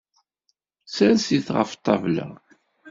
Sers-it 0.95 1.47
ɣef 1.55 1.71
ṭṭabla. 1.77 2.27